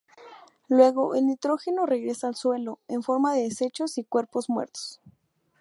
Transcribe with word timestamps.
Luego, 0.67 1.13
el 1.13 1.27
nitrógeno 1.27 1.85
regresa 1.85 2.27
al 2.27 2.33
suelo, 2.33 2.79
en 2.87 3.03
forma 3.03 3.35
de 3.35 3.43
desechos, 3.43 3.99
y 3.99 4.03
cuerpos 4.03 4.49
muertos. 4.49 4.99